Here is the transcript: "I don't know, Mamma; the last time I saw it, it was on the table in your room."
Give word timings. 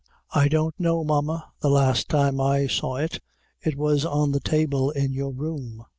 "I 0.31 0.47
don't 0.47 0.73
know, 0.79 1.03
Mamma; 1.03 1.51
the 1.59 1.69
last 1.69 2.09
time 2.09 2.41
I 2.41 2.65
saw 2.65 2.95
it, 2.95 3.19
it 3.61 3.77
was 3.77 4.03
on 4.03 4.31
the 4.31 4.39
table 4.39 4.89
in 4.89 5.13
your 5.13 5.31
room." 5.31 5.85